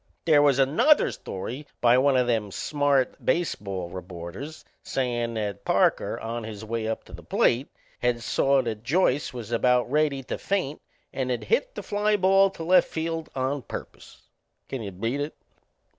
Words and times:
They 0.25 0.39
was 0.39 0.57
another 0.57 1.11
story 1.11 1.67
by 1.79 1.95
one 1.99 2.17
o' 2.17 2.25
them 2.25 2.49
smart 2.49 3.23
baseball 3.23 3.87
reporters 3.89 4.65
sayin' 4.81 5.35
that 5.35 5.63
Parker, 5.63 6.19
on 6.19 6.43
his 6.43 6.65
way 6.65 6.87
up 6.87 7.03
to 7.03 7.13
the 7.13 7.21
plate, 7.21 7.67
had 7.99 8.23
saw 8.23 8.63
that 8.63 8.81
Joyce 8.83 9.31
was 9.31 9.51
about 9.51 9.91
ready 9.91 10.23
to 10.23 10.39
faint 10.39 10.81
and 11.13 11.29
had 11.29 11.43
hit 11.43 11.75
the 11.75 11.83
fly 11.83 12.15
ball 12.17 12.49
to 12.49 12.63
left 12.63 12.87
field 12.87 13.29
on 13.35 13.61
purpose. 13.61 14.23
Can 14.67 14.81
you 14.81 14.89
beat 14.91 15.21
it? 15.21 15.35